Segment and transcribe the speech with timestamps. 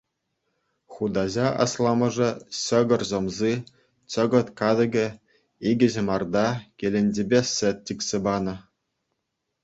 [0.93, 2.29] Хутаҫа асламӑшӗ
[2.61, 3.51] ҫӑкӑр сӑмси,
[4.13, 5.03] чӑкӑт катӑке,
[5.73, 6.43] икӗ ҫӑмарта,
[6.85, 8.55] кӗленчепе сӗт чиксе панӑ.